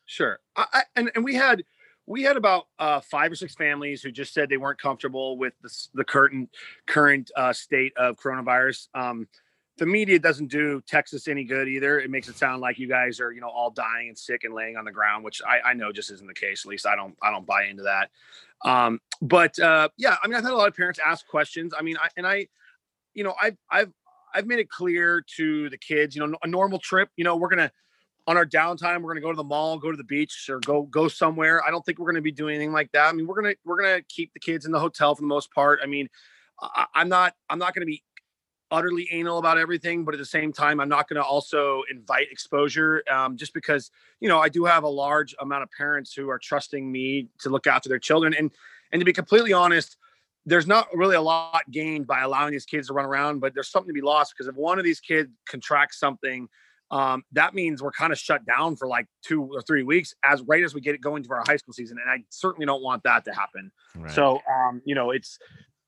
[0.09, 0.39] Sure.
[0.55, 1.63] I, I, and and we had
[2.07, 5.53] we had about uh, five or six families who just said they weren't comfortable with
[5.61, 6.49] the the current
[6.87, 8.87] current uh, state of coronavirus.
[8.95, 9.27] Um,
[9.77, 11.99] the media doesn't do Texas any good either.
[11.99, 14.53] It makes it sound like you guys are, you know, all dying and sick and
[14.53, 16.65] laying on the ground, which I, I know just isn't the case.
[16.65, 18.09] At least I don't, I don't buy into that.
[18.65, 21.73] Um, but uh, yeah, I mean, I've had a lot of parents ask questions.
[21.77, 22.47] I mean, I, and I,
[23.13, 23.93] you know, I've, I've,
[24.33, 27.49] I've made it clear to the kids, you know, a normal trip, you know, we're
[27.49, 27.71] gonna
[28.27, 30.83] on our downtime, we're gonna go to the mall, go to the beach, or go
[30.83, 31.65] go somewhere.
[31.65, 33.07] I don't think we're gonna be doing anything like that.
[33.07, 35.51] I mean, we're gonna we're gonna keep the kids in the hotel for the most
[35.51, 35.79] part.
[35.83, 36.09] I mean,
[36.61, 38.03] I, I'm not I'm not gonna be
[38.71, 42.31] utterly anal about everything, but at the same time, I'm not going to also invite
[42.31, 46.29] exposure um, just because, you know, I do have a large amount of parents who
[46.29, 48.33] are trusting me to look after their children.
[48.37, 48.51] And,
[48.91, 49.97] and to be completely honest,
[50.45, 53.69] there's not really a lot gained by allowing these kids to run around, but there's
[53.69, 56.47] something to be lost because if one of these kids contracts something
[56.91, 60.41] um, that means we're kind of shut down for like two or three weeks as
[60.43, 61.97] right as we get it going to our high school season.
[62.01, 63.71] And I certainly don't want that to happen.
[63.95, 64.11] Right.
[64.11, 65.37] So, um, you know, it's,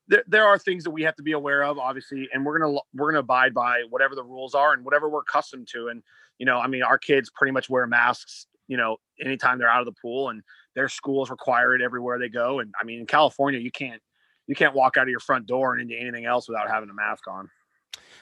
[0.07, 2.79] there, there are things that we have to be aware of, obviously, and we're gonna
[2.93, 5.87] we're gonna abide by whatever the rules are and whatever we're accustomed to.
[5.87, 6.03] And
[6.37, 9.79] you know, I mean, our kids pretty much wear masks, you know, anytime they're out
[9.79, 10.41] of the pool, and
[10.75, 12.59] their schools require it everywhere they go.
[12.59, 14.01] And I mean, in California, you can't
[14.47, 16.93] you can't walk out of your front door and into anything else without having a
[16.93, 17.49] mask on.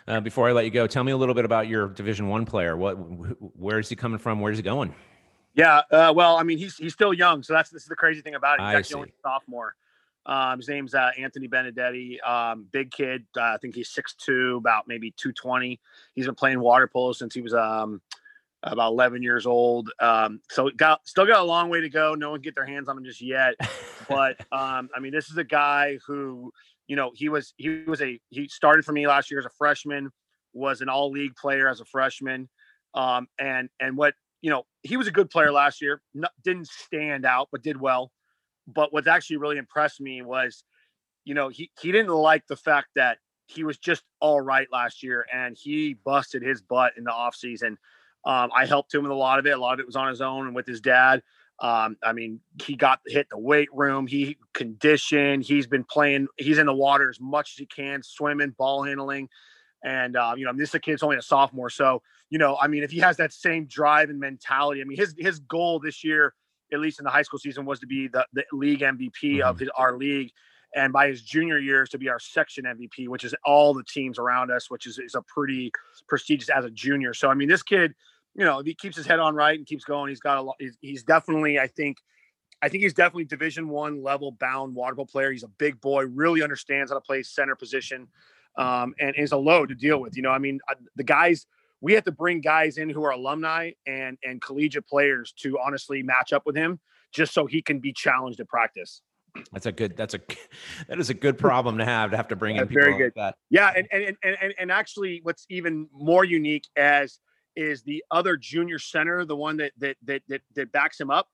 [0.08, 2.46] Uh, before I let you go, tell me a little bit about your Division One
[2.46, 2.76] player.
[2.76, 4.40] What, where is he coming from?
[4.40, 4.94] Where's he going?
[5.56, 8.22] Yeah, uh, well, I mean, he's he's still young, so that's this is the crazy
[8.22, 8.62] thing about it.
[8.62, 9.76] He's I actually only sophomore.
[10.26, 12.22] Um, his name's uh, Anthony Benedetti.
[12.22, 13.26] Um, big kid.
[13.36, 15.80] Uh, I think he's 6'2", about maybe 220.
[16.14, 18.00] He's been playing water polo since he was um,
[18.64, 19.92] about 11 years old.
[20.00, 22.16] Um, so got still got a long way to go.
[22.16, 23.56] No one get their hands on him just yet.
[24.10, 26.54] but um, I mean, this is a guy who
[26.90, 29.52] you know, he was he was a he started for me last year as a
[29.58, 30.10] freshman,
[30.54, 32.50] was an all league player as a freshman,
[32.96, 36.02] um, and and what you know he was a good player last year.
[36.44, 38.12] Didn't stand out, but did well.
[38.68, 40.64] But what's actually really impressed me was,
[41.26, 45.04] you know, he he didn't like the fact that he was just all right last
[45.04, 47.78] year, and he busted his butt in the offseason.
[48.26, 49.52] Um, I helped him with a lot of it.
[49.52, 51.22] A lot of it was on his own and with his dad.
[51.62, 54.08] Um, I mean, he got hit the weight room.
[54.08, 55.44] He conditioned.
[55.44, 56.28] He's been playing.
[56.38, 59.28] He's in the water as much as he can, swimming, ball handling,
[59.84, 62.68] and uh, you know, I mean, this kid's only a sophomore, so you know, I
[62.68, 66.04] mean, if he has that same drive and mentality, I mean, his his goal this
[66.04, 66.34] year,
[66.72, 69.48] at least in the high school season, was to be the, the league MVP mm-hmm.
[69.48, 70.32] of his, our league,
[70.76, 74.20] and by his junior years to be our section MVP, which is all the teams
[74.20, 75.72] around us, which is is a pretty
[76.08, 77.14] prestigious as a junior.
[77.14, 77.94] So I mean, this kid,
[78.40, 80.42] you know, if he keeps his head on right and keeps going, he's got a
[80.42, 80.56] lot.
[80.60, 81.98] He's, he's definitely, I think.
[82.62, 85.32] I think he's definitely Division One level bound water polo player.
[85.32, 88.08] He's a big boy, really understands how to play center position,
[88.58, 90.16] um, and is a load to deal with.
[90.16, 91.46] You know, I mean, uh, the guys
[91.82, 96.04] we have to bring guys in who are alumni and and collegiate players to honestly
[96.04, 96.80] match up with him
[97.12, 99.02] just so he can be challenged at practice.
[99.52, 99.96] That's a good.
[99.96, 100.20] That's a
[100.88, 103.14] that is a good problem to have to have to bring in people very good.
[103.16, 103.36] Like that.
[103.50, 107.20] Yeah, and, and and and and actually, what's even more unique as
[107.56, 111.28] is the other junior center, the one that that that that, that backs him up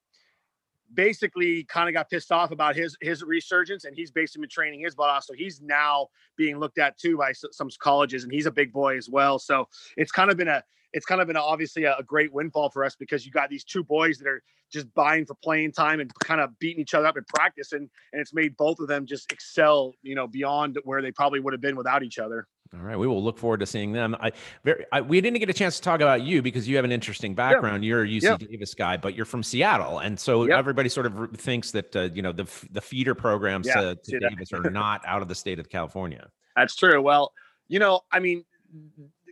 [0.93, 4.79] basically kind of got pissed off about his his resurgence and he's basically been training
[4.79, 5.23] his butt off.
[5.23, 8.97] So he's now being looked at too by some colleges and he's a big boy
[8.97, 9.39] as well.
[9.39, 12.31] So it's kind of been a it's kind of been a, obviously a, a, great
[12.31, 15.73] windfall for us because you got these two boys that are just buying for playing
[15.73, 18.79] time and kind of beating each other up in practice and and it's made both
[18.79, 22.17] of them just excel you know beyond where they probably would have been without each
[22.17, 24.15] other all right, we will look forward to seeing them.
[24.19, 24.31] I,
[24.63, 26.91] very, I, we didn't get a chance to talk about you because you have an
[26.91, 27.83] interesting background.
[27.83, 27.89] Yeah.
[27.89, 28.37] You're a UC yeah.
[28.37, 30.57] Davis guy, but you're from Seattle, and so yep.
[30.57, 34.19] everybody sort of thinks that uh, you know the the feeder programs yeah, uh, to
[34.19, 36.27] Davis are not out of the state of California.
[36.55, 37.01] That's true.
[37.01, 37.33] Well,
[37.67, 38.43] you know, I mean,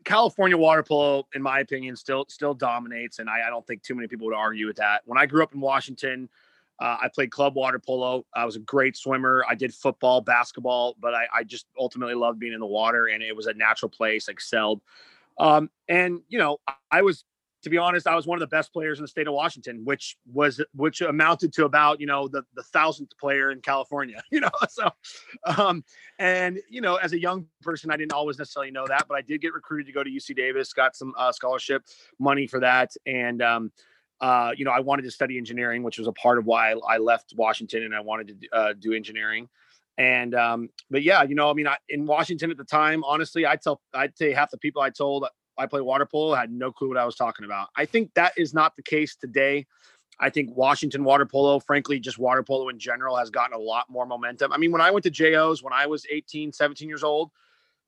[0.04, 3.96] California water polo, in my opinion, still still dominates, and I, I don't think too
[3.96, 5.02] many people would argue with that.
[5.06, 6.30] When I grew up in Washington,
[6.80, 8.26] uh, I played club water polo.
[8.34, 9.46] I was a great swimmer.
[9.48, 13.22] I did football, basketball, but I, I just ultimately loved being in the water, and
[13.22, 14.28] it was a natural place.
[14.28, 14.82] Excelled,
[15.38, 16.58] um, and you know,
[16.92, 17.26] I was,
[17.62, 19.86] to be honest, I was one of the best players in the state of Washington,
[19.86, 24.22] which was which amounted to about you know the the thousandth player in California.
[24.32, 24.90] You know, so,
[25.46, 25.84] um,
[26.18, 29.22] and you know, as a young person, I didn't always necessarily know that, but I
[29.22, 31.86] did get recruited to go to UC Davis, got some uh, scholarship
[32.20, 33.72] money for that, and um,
[34.24, 36.96] uh, you know, I wanted to study engineering, which was a part of why I,
[36.96, 39.50] I left Washington and I wanted to uh, do engineering.
[39.98, 43.46] And, um, but yeah, you know, I mean, I, in Washington at the time, honestly,
[43.46, 46.72] I tell, I'd say half the people I told I play water polo had no
[46.72, 47.68] clue what I was talking about.
[47.76, 49.68] I think that is not the case today.
[50.22, 53.88] I think Washington water polo, frankly, just water polo in general has gotten a lot
[53.90, 54.54] more momentum.
[54.54, 57.30] I mean, when I went to JOs when I was 18, 17 years old,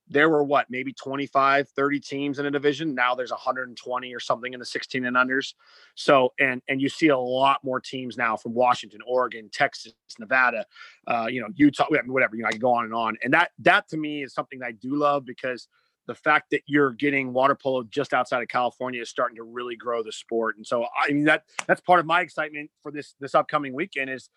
[0.08, 2.94] there were what maybe 25 30 teams in a division.
[2.94, 5.54] Now there's 120 or something in the 16 and unders.
[5.96, 10.66] So and and you see a lot more teams now from washington oregon texas nevada
[11.08, 13.18] uh, you know utah whatever you know i can go on and on.
[13.24, 15.68] And that that to me is something i do love because
[16.08, 19.76] the fact that you're getting water polo just outside of california is starting to really
[19.76, 20.58] grow the sport.
[20.58, 24.12] And so i mean that that's part of my excitement for this this upcoming weekend
[24.12, 24.30] is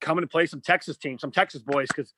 [0.00, 2.12] coming to play some texas teams some texas boys because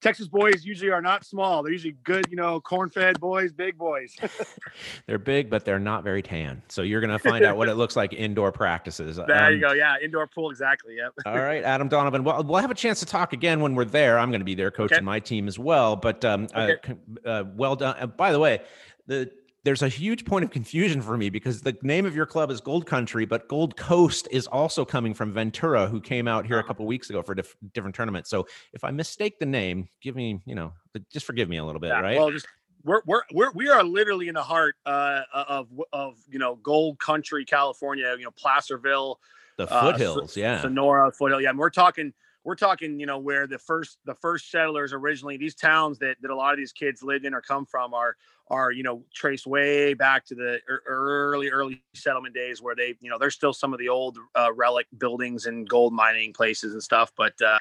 [0.00, 1.62] Texas boys usually are not small.
[1.62, 4.16] They're usually good, you know, corn-fed boys, big boys.
[5.06, 6.62] they're big, but they're not very tan.
[6.68, 9.18] So you're going to find out what it looks like indoor practices.
[9.28, 9.72] There um, you go.
[9.72, 10.96] Yeah, indoor pool, exactly.
[10.96, 11.12] Yep.
[11.26, 12.24] all right, Adam Donovan.
[12.24, 14.18] Well, we'll have a chance to talk again when we're there.
[14.18, 15.04] I'm going to be there coaching okay.
[15.04, 15.96] my team as well.
[15.96, 16.94] But um, uh, okay.
[17.26, 17.96] uh, uh, well done.
[17.98, 18.60] Uh, by the way,
[19.06, 19.30] the
[19.64, 22.60] there's a huge point of confusion for me because the name of your club is
[22.60, 26.60] Gold Country, but Gold Coast is also coming from Ventura, who came out here a
[26.60, 26.68] uh-huh.
[26.68, 28.26] couple weeks ago for a diff- different tournament.
[28.26, 30.72] So if I mistake the name, give me, you know,
[31.12, 32.16] just forgive me a little bit, yeah, right?
[32.16, 32.46] Well, just
[32.84, 36.98] we're we're we're we are literally in the heart uh, of of you know Gold
[37.00, 38.14] Country, California.
[38.16, 39.18] You know Placerville,
[39.56, 41.50] the foothills, uh, yeah, Sonora foothill, yeah.
[41.50, 42.12] And we're talking
[42.44, 46.30] we're talking, you know, where the first the first settlers originally, these towns that that
[46.30, 48.16] a lot of these kids lived in or come from are
[48.50, 53.10] are you know traced way back to the early early settlement days where they you
[53.10, 56.82] know there's still some of the old uh, relic buildings and gold mining places and
[56.82, 57.58] stuff but uh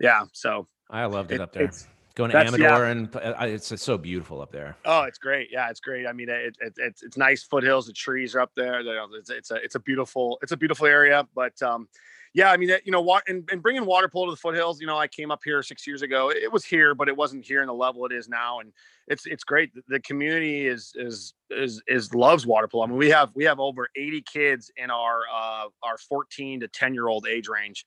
[0.00, 1.70] yeah so i loved it, it up there.
[2.14, 2.86] going to amador yeah.
[2.86, 4.76] and uh, it's, it's so beautiful up there.
[4.84, 5.48] Oh it's great.
[5.50, 6.06] Yeah it's great.
[6.06, 7.86] I mean it, it, it's it's nice foothills.
[7.86, 8.82] The trees are up there.
[9.14, 11.88] It's, it's a it's a beautiful it's a beautiful area but um
[12.34, 14.80] yeah, I mean, you know, and, and bringing water polo to the foothills.
[14.80, 16.32] You know, I came up here six years ago.
[16.32, 18.72] It was here, but it wasn't here in the level it is now, and
[19.06, 19.70] it's it's great.
[19.86, 22.84] The community is is is is loves water polo.
[22.84, 26.68] I mean, we have we have over eighty kids in our uh, our fourteen to
[26.68, 27.84] ten year old age range.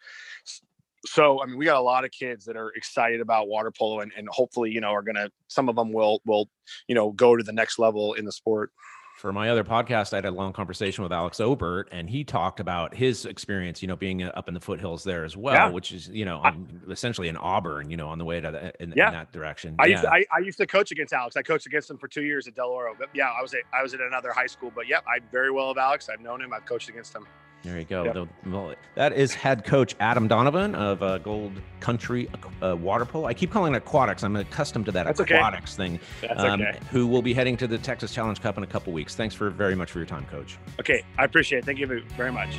[1.06, 4.00] So, I mean, we got a lot of kids that are excited about water polo,
[4.00, 6.50] and, and hopefully, you know, are gonna some of them will will
[6.88, 8.72] you know go to the next level in the sport
[9.18, 12.60] for my other podcast, I had a long conversation with Alex Obert, and he talked
[12.60, 15.70] about his experience, you know, being up in the foothills there as well, yeah.
[15.70, 18.84] which is, you know, um, essentially in Auburn, you know, on the way to the,
[18.84, 19.08] in, yeah.
[19.08, 19.76] in that direction.
[19.80, 19.92] I yeah.
[19.92, 21.36] used to, I, I, used to coach against Alex.
[21.36, 22.94] I coached against him for two years at Del Oro.
[22.98, 24.72] But yeah, I was at, I was at another high school.
[24.74, 26.10] But yeah, I very well of Alex.
[26.10, 26.54] I've known him.
[26.54, 27.26] I've coached against him.
[27.64, 28.06] There you go.
[28.06, 28.14] Yep.
[28.14, 32.30] The- well, that is head coach Adam Donovan of uh, Gold Country
[32.62, 33.26] uh, Water Polo.
[33.28, 34.24] I keep calling it aquatics.
[34.24, 35.36] I'm accustomed to that That's okay.
[35.36, 36.00] aquatics thing.
[36.22, 36.80] That's um, okay.
[36.92, 39.16] Who will be heading to the Texas Challenge Cup in a couple weeks.
[39.16, 40.58] Thanks for very much for your time, coach.
[40.80, 41.66] Okay, I appreciate it.
[41.66, 42.56] Thank you very much.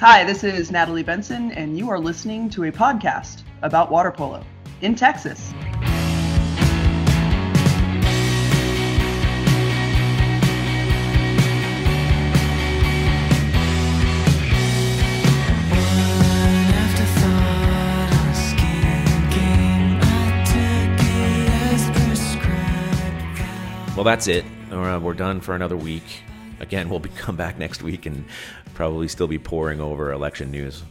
[0.00, 4.44] Hi, this is Natalie Benson, and you are listening to a podcast about water polo
[4.80, 5.52] in Texas.
[23.98, 24.44] Well, that's it.
[24.70, 26.22] We're done for another week.
[26.60, 28.24] Again, we'll be, come back next week and
[28.74, 30.84] probably still be pouring over election news.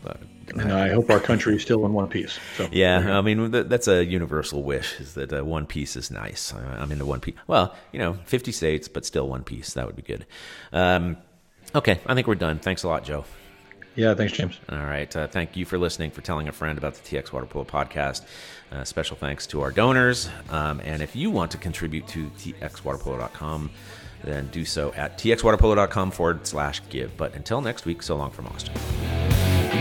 [0.49, 2.37] And I hope our country is still in one piece.
[2.57, 6.53] So yeah, I mean that's a universal wish is that uh, one piece is nice.
[6.53, 7.35] I'm into one piece.
[7.47, 9.73] Well, you know, 50 states, but still one piece.
[9.75, 10.25] That would be good.
[10.73, 11.15] Um,
[11.73, 12.59] okay, I think we're done.
[12.59, 13.23] Thanks a lot, Joe.
[13.97, 14.59] Yeah, thanks, James.
[14.69, 15.13] All right.
[15.13, 18.23] Uh, thank you for listening, for telling a friend about the TX Water Polo podcast.
[18.71, 20.29] Uh, special thanks to our donors.
[20.49, 23.71] Um, and if you want to contribute to txwaterpolo.com,
[24.23, 27.17] then do so at txwaterpolo.com forward slash give.
[27.17, 28.73] But until next week, so long from Austin.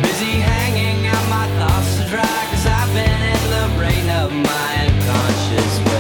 [0.03, 4.87] Busy hanging out my thoughts to dry Cause I've been in the brain of my
[4.87, 5.96] unconscious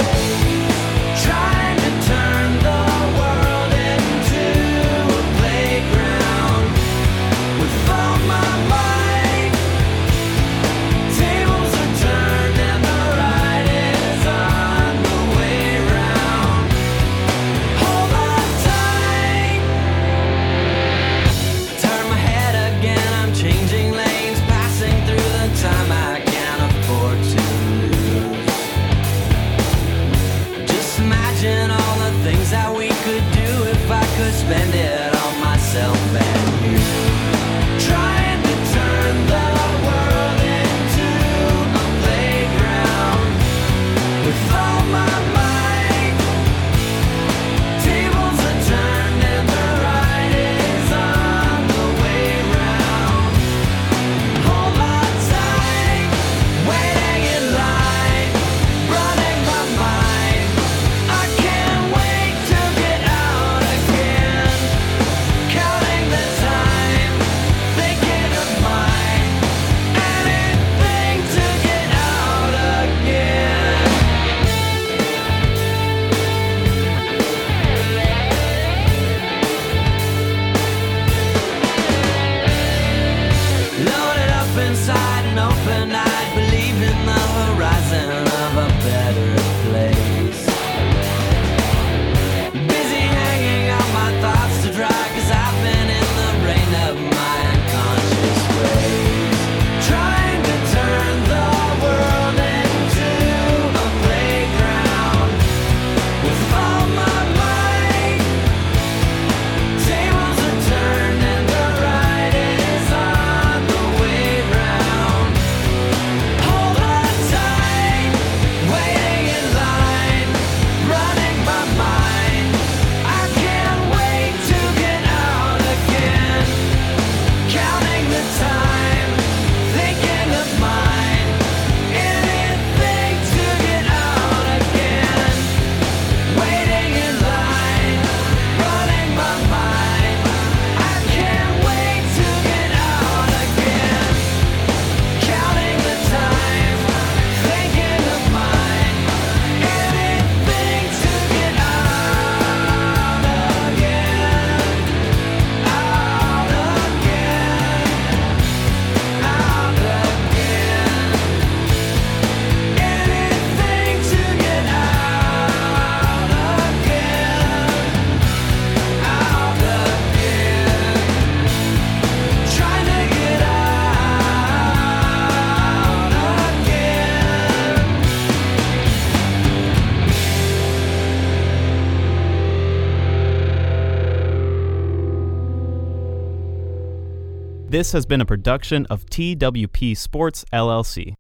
[187.77, 191.13] This has been a production of TWP Sports LLC.